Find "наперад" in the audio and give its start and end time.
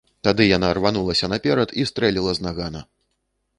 1.35-1.75